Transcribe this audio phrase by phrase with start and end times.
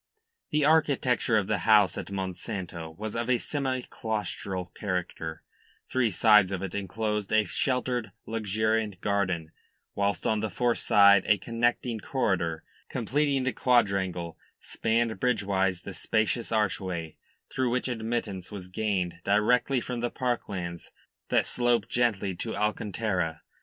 [0.49, 5.43] The architecture of the house at Monsanto was of a semiclaustral character;
[5.91, 9.51] three sides of it enclosed a sheltered luxuriant garden,
[9.93, 16.51] whilst on the fourth side a connecting corridor, completing the quadrangle, spanned bridgewise the spacious
[16.51, 17.15] archway
[17.53, 20.89] through which admittance was gained directly from the parklands
[21.29, 23.43] that sloped gently to Alcantara.